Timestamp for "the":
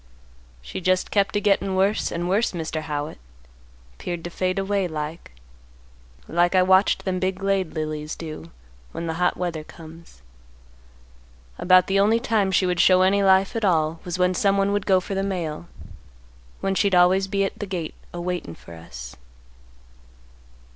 9.05-9.13, 11.85-11.99, 15.13-15.21, 17.59-17.67